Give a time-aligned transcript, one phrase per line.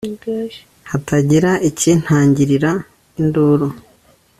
[0.89, 2.71] hatagira ikintangirira
[3.19, 3.67] induru